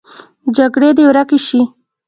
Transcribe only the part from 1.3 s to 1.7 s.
شي